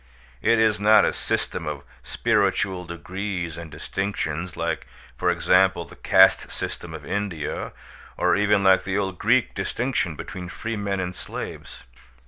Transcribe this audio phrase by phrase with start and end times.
[0.41, 6.49] It is not a system of spiritual degrees and distinctions like, for example, the caste
[6.49, 7.71] system of India,
[8.17, 11.83] or even like the old Greek distinction between free men and slaves.